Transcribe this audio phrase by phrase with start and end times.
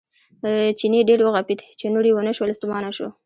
[0.79, 3.07] چیني ډېر وغپېد چې نور یې ونه شول ستومانه شو.